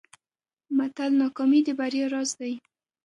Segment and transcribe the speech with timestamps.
[0.77, 2.53] متل: ناکامي د بریا راز دی.